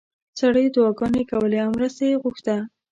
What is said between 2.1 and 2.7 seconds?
غوښته.